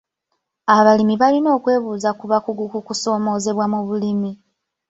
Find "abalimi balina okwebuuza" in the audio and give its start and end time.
0.77-2.09